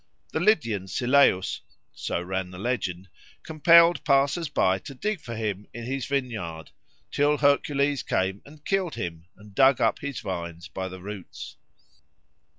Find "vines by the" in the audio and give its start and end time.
10.21-11.01